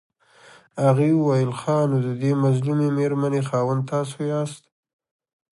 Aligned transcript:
هغې 0.85 1.09
وويل 1.15 1.51
ښه 1.59 1.77
نو 1.89 1.97
ددې 2.07 2.31
مظلومې 2.43 2.89
مېرمنې 2.97 3.41
خاوند 3.49 3.81
تاسو 3.91 4.17
ياست. 4.31 4.63